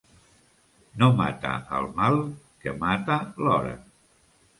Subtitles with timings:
[1.01, 2.17] No mata el mal,
[2.63, 3.19] que mata
[3.49, 3.75] l'hora.